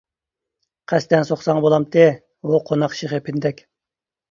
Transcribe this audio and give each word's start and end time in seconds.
قەستەن 0.93 1.27
سوقساڭ 1.31 1.61
بولامتى؟ 1.67 2.07
ھۇ 2.51 2.65
قوناق 2.73 2.99
شېخى 3.03 3.23
پىندەك. 3.31 3.65